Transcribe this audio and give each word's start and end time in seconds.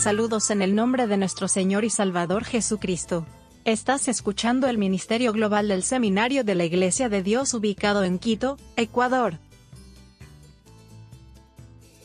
Saludos 0.00 0.50
en 0.50 0.62
el 0.62 0.74
nombre 0.74 1.06
de 1.06 1.18
nuestro 1.18 1.46
Señor 1.46 1.84
y 1.84 1.90
Salvador 1.90 2.44
Jesucristo. 2.44 3.26
Estás 3.66 4.08
escuchando 4.08 4.66
el 4.66 4.78
Ministerio 4.78 5.30
Global 5.34 5.68
del 5.68 5.82
Seminario 5.82 6.42
de 6.42 6.54
la 6.54 6.64
Iglesia 6.64 7.10
de 7.10 7.22
Dios 7.22 7.52
ubicado 7.52 8.02
en 8.02 8.18
Quito, 8.18 8.56
Ecuador. 8.76 9.34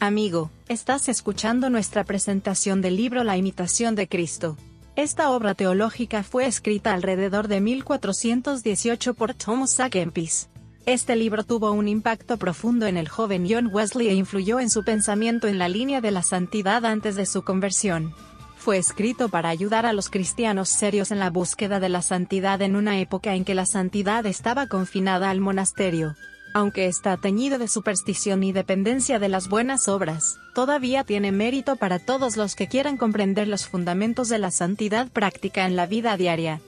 Amigo, 0.02 0.52
estás 0.68 1.08
escuchando 1.08 1.70
nuestra 1.70 2.04
presentación 2.04 2.82
del 2.82 2.98
libro 2.98 3.24
La 3.24 3.38
imitación 3.38 3.96
de 3.96 4.10
Cristo. 4.10 4.58
Esta 4.98 5.30
obra 5.30 5.56
teológica 5.56 6.24
fue 6.24 6.48
escrita 6.48 6.94
alrededor 6.94 7.48
de 7.48 7.62
1418 7.62 9.14
por 9.14 9.34
Thomas 9.36 9.80
A. 9.80 9.90
Kempis. 9.90 10.50
Este 10.86 11.16
libro 11.16 11.44
tuvo 11.44 11.72
un 11.72 11.88
impacto 11.88 12.38
profundo 12.38 12.86
en 12.86 12.96
el 12.96 13.10
joven 13.10 13.48
John 13.50 13.72
Wesley 13.74 14.08
e 14.10 14.14
influyó 14.14 14.60
en 14.60 14.70
su 14.70 14.84
pensamiento 14.84 15.48
en 15.48 15.58
la 15.58 15.68
línea 15.68 16.00
de 16.00 16.12
la 16.12 16.22
santidad 16.22 16.86
antes 16.86 17.16
de 17.16 17.26
su 17.26 17.42
conversión. 17.42 18.14
Fue 18.56 18.78
escrito 18.78 19.30
para 19.30 19.50
ayudar 19.50 19.88
a 19.88 19.94
los 19.94 20.12
cristianos 20.12 20.70
serios 20.70 21.10
en 21.10 21.18
la 21.18 21.32
búsqueda 21.32 21.80
de 21.80 21.90
la 21.90 22.04
santidad 22.04 22.62
en 22.62 22.76
una 22.76 23.00
época 23.00 23.34
en 23.34 23.46
que 23.46 23.56
la 23.56 23.66
santidad 23.66 24.28
estaba 24.28 24.68
confinada 24.68 25.32
al 25.32 25.40
monasterio. 25.40 26.16
Aunque 26.54 26.86
está 26.86 27.18
teñido 27.18 27.58
de 27.58 27.68
superstición 27.68 28.44
y 28.44 28.52
dependencia 28.52 29.18
de 29.18 29.28
las 29.28 29.50
buenas 29.50 29.88
obras, 29.88 30.38
todavía 30.54 31.04
tiene 31.04 31.32
mérito 31.32 31.78
para 31.78 31.98
todos 31.98 32.38
los 32.38 32.56
que 32.56 32.68
quieran 32.68 32.98
comprender 32.98 33.48
los 33.48 33.66
fundamentos 33.66 34.30
de 34.30 34.38
la 34.38 34.52
santidad 34.52 35.10
práctica 35.10 35.66
en 35.66 35.76
la 35.76 35.88
vida 35.88 36.16
diaria. 36.16 36.62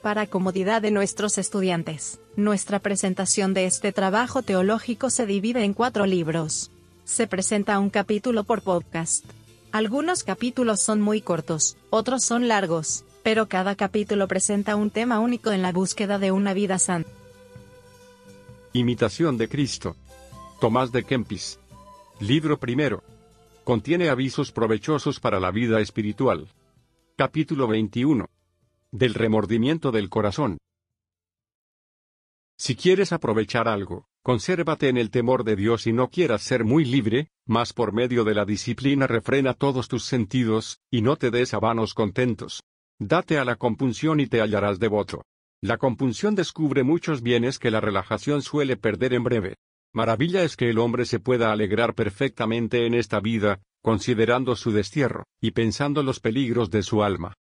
Para 0.00 0.26
comodidad 0.26 0.80
de 0.80 0.90
nuestros 0.92 1.36
estudiantes, 1.36 2.19
nuestra 2.36 2.78
presentación 2.78 3.54
de 3.54 3.66
este 3.66 3.92
trabajo 3.92 4.42
teológico 4.42 5.10
se 5.10 5.26
divide 5.26 5.64
en 5.64 5.74
cuatro 5.74 6.06
libros. 6.06 6.70
Se 7.04 7.26
presenta 7.26 7.78
un 7.78 7.90
capítulo 7.90 8.44
por 8.44 8.62
podcast. 8.62 9.24
Algunos 9.72 10.24
capítulos 10.24 10.80
son 10.80 11.00
muy 11.00 11.20
cortos, 11.20 11.76
otros 11.90 12.24
son 12.24 12.48
largos, 12.48 13.04
pero 13.22 13.46
cada 13.46 13.74
capítulo 13.74 14.28
presenta 14.28 14.76
un 14.76 14.90
tema 14.90 15.20
único 15.20 15.52
en 15.52 15.62
la 15.62 15.72
búsqueda 15.72 16.18
de 16.18 16.32
una 16.32 16.54
vida 16.54 16.78
santa. 16.78 17.10
Imitación 18.72 19.36
de 19.36 19.48
Cristo. 19.48 19.96
Tomás 20.60 20.92
de 20.92 21.04
Kempis. 21.04 21.58
Libro 22.20 22.58
primero. 22.58 23.02
Contiene 23.64 24.08
avisos 24.08 24.52
provechosos 24.52 25.20
para 25.20 25.40
la 25.40 25.50
vida 25.50 25.80
espiritual. 25.80 26.48
Capítulo 27.16 27.66
21 27.66 28.26
del 28.92 29.14
remordimiento 29.14 29.92
del 29.92 30.08
corazón. 30.08 30.58
Si 32.60 32.76
quieres 32.76 33.10
aprovechar 33.14 33.68
algo, 33.68 34.04
consérvate 34.22 34.90
en 34.90 34.98
el 34.98 35.10
temor 35.10 35.44
de 35.44 35.56
Dios 35.56 35.86
y 35.86 35.94
no 35.94 36.10
quieras 36.10 36.42
ser 36.42 36.62
muy 36.62 36.84
libre, 36.84 37.30
mas 37.46 37.72
por 37.72 37.94
medio 37.94 38.22
de 38.22 38.34
la 38.34 38.44
disciplina 38.44 39.06
refrena 39.06 39.54
todos 39.54 39.88
tus 39.88 40.04
sentidos, 40.04 40.78
y 40.90 41.00
no 41.00 41.16
te 41.16 41.30
des 41.30 41.54
a 41.54 41.58
vanos 41.58 41.94
contentos. 41.94 42.62
Date 42.98 43.38
a 43.38 43.46
la 43.46 43.56
compunción 43.56 44.20
y 44.20 44.26
te 44.26 44.42
hallarás 44.42 44.78
devoto. 44.78 45.24
La 45.62 45.78
compunción 45.78 46.34
descubre 46.34 46.82
muchos 46.82 47.22
bienes 47.22 47.58
que 47.58 47.70
la 47.70 47.80
relajación 47.80 48.42
suele 48.42 48.76
perder 48.76 49.14
en 49.14 49.24
breve. 49.24 49.56
Maravilla 49.94 50.42
es 50.42 50.54
que 50.54 50.68
el 50.68 50.78
hombre 50.80 51.06
se 51.06 51.18
pueda 51.18 51.52
alegrar 51.52 51.94
perfectamente 51.94 52.84
en 52.84 52.92
esta 52.92 53.20
vida, 53.20 53.62
considerando 53.82 54.54
su 54.54 54.70
destierro, 54.70 55.24
y 55.40 55.52
pensando 55.52 56.02
los 56.02 56.20
peligros 56.20 56.68
de 56.68 56.82
su 56.82 57.02
alma. 57.02 57.32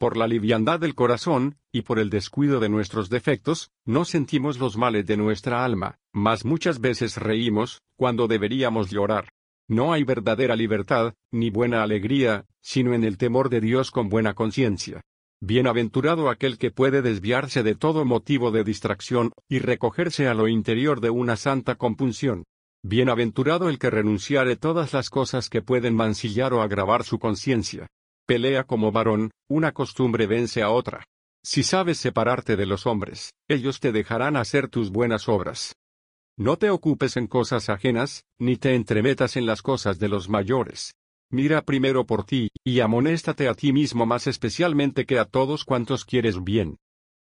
Por 0.00 0.16
la 0.16 0.26
liviandad 0.26 0.80
del 0.80 0.94
corazón, 0.94 1.58
y 1.70 1.82
por 1.82 1.98
el 1.98 2.08
descuido 2.08 2.58
de 2.58 2.70
nuestros 2.70 3.10
defectos, 3.10 3.70
no 3.84 4.06
sentimos 4.06 4.58
los 4.58 4.78
males 4.78 5.04
de 5.04 5.18
nuestra 5.18 5.62
alma, 5.62 5.98
mas 6.10 6.46
muchas 6.46 6.80
veces 6.80 7.18
reímos, 7.18 7.82
cuando 7.96 8.26
deberíamos 8.26 8.90
llorar. 8.90 9.28
No 9.68 9.92
hay 9.92 10.04
verdadera 10.04 10.56
libertad, 10.56 11.12
ni 11.30 11.50
buena 11.50 11.82
alegría, 11.82 12.46
sino 12.62 12.94
en 12.94 13.04
el 13.04 13.18
temor 13.18 13.50
de 13.50 13.60
Dios 13.60 13.90
con 13.90 14.08
buena 14.08 14.32
conciencia. 14.32 15.02
Bienaventurado 15.42 16.30
aquel 16.30 16.56
que 16.56 16.70
puede 16.70 17.02
desviarse 17.02 17.62
de 17.62 17.74
todo 17.74 18.06
motivo 18.06 18.50
de 18.52 18.64
distracción, 18.64 19.32
y 19.50 19.58
recogerse 19.58 20.28
a 20.28 20.32
lo 20.32 20.48
interior 20.48 21.02
de 21.02 21.10
una 21.10 21.36
santa 21.36 21.74
compunción. 21.74 22.44
Bienaventurado 22.82 23.68
el 23.68 23.78
que 23.78 23.90
renunciare 23.90 24.56
todas 24.56 24.94
las 24.94 25.10
cosas 25.10 25.50
que 25.50 25.60
pueden 25.60 25.94
mancillar 25.94 26.54
o 26.54 26.62
agravar 26.62 27.04
su 27.04 27.18
conciencia. 27.18 27.86
Pelea 28.30 28.62
como 28.62 28.92
varón, 28.92 29.32
una 29.48 29.72
costumbre 29.72 30.28
vence 30.28 30.62
a 30.62 30.70
otra. 30.70 31.04
Si 31.42 31.64
sabes 31.64 31.98
separarte 31.98 32.54
de 32.54 32.64
los 32.64 32.86
hombres, 32.86 33.32
ellos 33.48 33.80
te 33.80 33.90
dejarán 33.90 34.36
hacer 34.36 34.68
tus 34.68 34.92
buenas 34.92 35.28
obras. 35.28 35.74
No 36.38 36.56
te 36.56 36.70
ocupes 36.70 37.16
en 37.16 37.26
cosas 37.26 37.68
ajenas, 37.68 38.22
ni 38.38 38.56
te 38.56 38.76
entremetas 38.76 39.34
en 39.34 39.46
las 39.46 39.62
cosas 39.62 39.98
de 39.98 40.08
los 40.08 40.28
mayores. 40.28 40.94
Mira 41.28 41.62
primero 41.62 42.06
por 42.06 42.24
ti, 42.24 42.50
y 42.62 42.78
amonéstate 42.78 43.48
a 43.48 43.54
ti 43.54 43.72
mismo 43.72 44.06
más 44.06 44.28
especialmente 44.28 45.06
que 45.06 45.18
a 45.18 45.24
todos 45.24 45.64
cuantos 45.64 46.04
quieres 46.04 46.44
bien. 46.44 46.76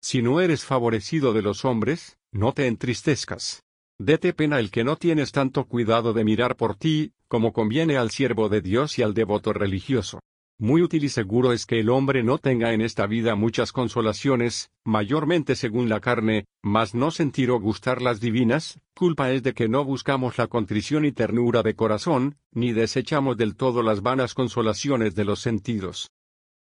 Si 0.01 0.21
no 0.21 0.41
eres 0.41 0.65
favorecido 0.65 1.31
de 1.31 1.41
los 1.41 1.63
hombres, 1.63 2.17
no 2.33 2.51
te 2.51 2.67
entristezcas. 2.67 3.63
Dete 3.97 4.33
pena 4.33 4.59
el 4.59 4.71
que 4.71 4.83
no 4.83 4.97
tienes 4.97 5.31
tanto 5.31 5.69
cuidado 5.69 6.11
de 6.11 6.25
mirar 6.25 6.57
por 6.57 6.75
ti, 6.75 7.13
como 7.29 7.53
conviene 7.53 7.95
al 7.95 8.11
siervo 8.11 8.49
de 8.49 8.59
Dios 8.59 8.99
y 8.99 9.03
al 9.03 9.13
devoto 9.13 9.53
religioso. 9.53 10.19
Muy 10.61 10.83
útil 10.83 11.03
y 11.05 11.09
seguro 11.09 11.53
es 11.53 11.65
que 11.65 11.79
el 11.79 11.89
hombre 11.89 12.21
no 12.21 12.37
tenga 12.37 12.71
en 12.71 12.81
esta 12.81 13.07
vida 13.07 13.33
muchas 13.33 13.71
consolaciones, 13.71 14.69
mayormente 14.85 15.55
según 15.55 15.89
la 15.89 15.99
carne, 16.01 16.45
mas 16.61 16.93
no 16.93 17.09
sentir 17.09 17.49
o 17.49 17.59
gustar 17.59 17.99
las 17.99 18.19
divinas, 18.19 18.79
culpa 18.95 19.31
es 19.31 19.41
de 19.41 19.55
que 19.55 19.67
no 19.67 19.83
buscamos 19.83 20.37
la 20.37 20.45
contrición 20.45 21.03
y 21.03 21.13
ternura 21.13 21.63
de 21.63 21.73
corazón, 21.73 22.37
ni 22.51 22.73
desechamos 22.73 23.37
del 23.37 23.55
todo 23.55 23.81
las 23.81 24.03
vanas 24.03 24.35
consolaciones 24.35 25.15
de 25.15 25.25
los 25.25 25.39
sentidos. 25.39 26.11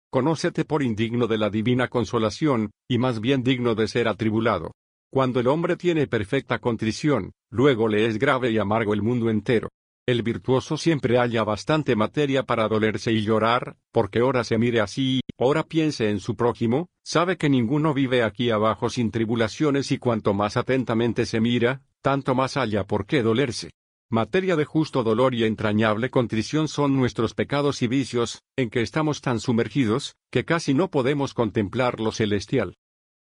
Conócete 0.08 0.64
por 0.64 0.82
indigno 0.82 1.26
de 1.26 1.36
la 1.36 1.50
divina 1.50 1.88
consolación, 1.88 2.70
y 2.88 2.96
más 2.96 3.20
bien 3.20 3.42
digno 3.42 3.74
de 3.74 3.86
ser 3.86 4.08
atribulado. 4.08 4.72
Cuando 5.12 5.40
el 5.40 5.46
hombre 5.46 5.76
tiene 5.76 6.06
perfecta 6.06 6.58
contrición, 6.58 7.32
luego 7.50 7.86
le 7.86 8.06
es 8.06 8.18
grave 8.18 8.50
y 8.50 8.56
amargo 8.56 8.94
el 8.94 9.02
mundo 9.02 9.28
entero. 9.28 9.68
El 10.10 10.24
virtuoso 10.24 10.76
siempre 10.76 11.18
halla 11.18 11.44
bastante 11.44 11.94
materia 11.94 12.42
para 12.42 12.66
dolerse 12.66 13.12
y 13.12 13.22
llorar, 13.22 13.76
porque 13.92 14.22
ora 14.22 14.42
se 14.42 14.58
mire 14.58 14.80
así, 14.80 15.20
ora 15.36 15.62
piense 15.62 16.10
en 16.10 16.18
su 16.18 16.34
prójimo, 16.34 16.88
sabe 17.04 17.36
que 17.36 17.48
ninguno 17.48 17.94
vive 17.94 18.24
aquí 18.24 18.50
abajo 18.50 18.90
sin 18.90 19.12
tribulaciones 19.12 19.92
y 19.92 19.98
cuanto 19.98 20.34
más 20.34 20.56
atentamente 20.56 21.26
se 21.26 21.40
mira, 21.40 21.84
tanto 22.02 22.34
más 22.34 22.56
haya 22.56 22.88
por 22.88 23.06
qué 23.06 23.22
dolerse. 23.22 23.70
Materia 24.08 24.56
de 24.56 24.64
justo 24.64 25.04
dolor 25.04 25.32
y 25.32 25.44
entrañable 25.44 26.10
contrición 26.10 26.66
son 26.66 26.96
nuestros 26.96 27.34
pecados 27.34 27.80
y 27.80 27.86
vicios, 27.86 28.42
en 28.56 28.68
que 28.68 28.82
estamos 28.82 29.20
tan 29.20 29.38
sumergidos, 29.38 30.16
que 30.32 30.44
casi 30.44 30.74
no 30.74 30.90
podemos 30.90 31.34
contemplar 31.34 32.00
lo 32.00 32.10
celestial. 32.10 32.74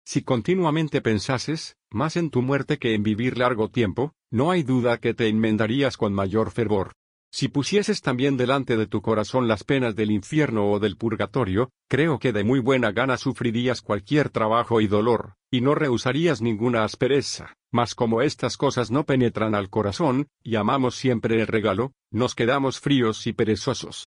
Si 0.05 0.21
continuamente 0.21 1.01
pensases, 1.01 1.75
más 1.91 2.19
en 2.19 2.29
tu 2.29 2.43
muerte 2.43 2.77
que 2.77 2.93
en 2.93 3.03
vivir 3.03 3.39
largo 3.39 3.71
tiempo, 3.71 4.13
no 4.31 4.51
hay 4.51 4.63
duda 4.63 4.99
que 4.99 5.15
te 5.15 5.29
enmendarías 5.29 5.97
con 5.97 6.13
mayor 6.13 6.51
fervor. 6.51 6.93
Si 7.31 7.49
pusieses 7.49 8.01
también 8.01 8.37
delante 8.37 8.77
de 8.77 8.87
tu 8.87 9.03
corazón 9.03 9.47
las 9.47 9.63
penas 9.63 9.95
del 9.95 10.11
infierno 10.11 10.71
o 10.71 10.79
del 10.79 10.97
purgatorio, 10.97 11.71
creo 11.89 12.19
que 12.19 12.33
de 12.33 12.45
muy 12.45 12.61
buena 12.61 12.93
gana 12.93 13.19
sufrirías 13.19 13.83
cualquier 13.83 14.31
trabajo 14.31 14.81
y 14.81 14.87
dolor, 14.87 15.35
y 15.51 15.61
no 15.61 15.75
rehusarías 15.75 16.41
ninguna 16.41 16.85
aspereza. 16.85 17.55
Mas 17.71 17.95
como 17.95 18.23
estas 18.23 18.57
cosas 18.57 18.91
no 18.91 19.05
penetran 19.05 19.55
al 19.55 19.69
corazón, 19.69 20.29
y 20.43 20.57
amamos 20.57 20.95
siempre 20.97 21.41
el 21.41 21.47
regalo, 21.47 21.93
nos 22.11 22.35
quedamos 22.35 22.81
fríos 22.81 23.27
y 23.27 23.33
perezosos. 23.33 24.07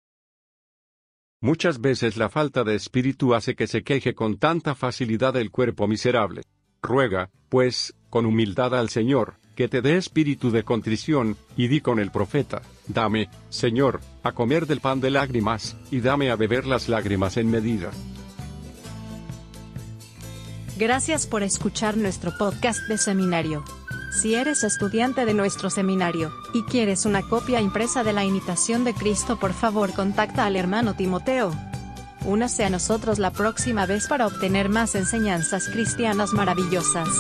Muchas 1.43 1.81
veces 1.81 2.17
la 2.17 2.29
falta 2.29 2.65
de 2.65 2.75
espíritu 2.75 3.35
hace 3.35 3.55
que 3.55 3.67
se 3.67 3.83
queje 3.83 4.15
con 4.15 4.39
tanta 4.39 4.75
facilidad 4.75 5.37
el 5.37 5.51
cuerpo 5.51 5.87
miserable. 5.89 6.43
Ruega, 6.83 7.31
pues, 7.49 7.95
con 8.09 8.25
humildad 8.25 8.75
al 8.75 8.89
Señor, 8.89 9.37
que 9.61 9.69
te 9.69 9.83
dé 9.83 9.99
espíritu 9.99 10.51
de 10.51 10.65
contrición, 10.65 11.37
y 11.55 11.69
di 11.69 11.83
con 11.83 11.99
el 11.99 12.11
profeta, 12.11 12.63
dame, 12.89 13.29
Señor, 13.51 14.01
a 14.23 14.33
comer 14.33 14.67
del 14.67 14.81
pan 14.81 15.03
de 15.03 15.11
lágrimas, 15.11 15.77
y 15.91 16.01
dame 16.01 16.31
a 16.31 16.37
beber 16.37 16.67
las 16.67 16.89
lágrimas 16.89 17.37
en 17.37 17.51
medida. 17.51 17.91
Gracias 20.79 21.27
por 21.27 21.43
escuchar 21.43 21.99
nuestro 21.99 22.33
podcast 22.39 22.81
de 22.89 22.97
seminario. 22.97 23.63
Si 24.23 24.35
eres 24.35 24.65
estudiante 24.65 25.27
de 25.27 25.35
nuestro 25.35 25.69
seminario, 25.69 26.33
y 26.55 26.63
quieres 26.63 27.05
una 27.05 27.21
copia 27.21 27.61
impresa 27.61 28.03
de 28.03 28.15
la 28.15 28.25
imitación 28.25 28.83
de 28.85 28.95
Cristo, 28.95 29.39
por 29.39 29.53
favor 29.53 29.93
contacta 29.93 30.47
al 30.47 30.57
hermano 30.57 30.95
Timoteo. 30.95 31.55
Únase 32.25 32.65
a 32.65 32.71
nosotros 32.71 33.19
la 33.19 33.31
próxima 33.31 33.85
vez 33.85 34.09
para 34.09 34.27
obtener 34.27 34.71
más 34.71 34.95
enseñanzas 34.95 35.69
cristianas 35.69 36.33
maravillosas. 36.33 37.11